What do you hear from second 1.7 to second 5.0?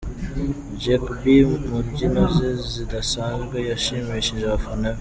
mbyino ze zidasanzwe yashimishije abafana be.